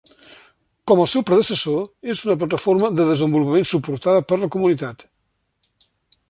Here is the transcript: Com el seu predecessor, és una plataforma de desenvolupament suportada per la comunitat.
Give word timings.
Com 0.91 1.01
el 1.03 1.09
seu 1.11 1.23
predecessor, 1.29 1.83
és 2.13 2.23
una 2.29 2.37
plataforma 2.45 2.89
de 3.01 3.05
desenvolupament 3.11 3.69
suportada 3.75 4.25
per 4.33 4.41
la 4.45 4.51
comunitat. 4.57 5.07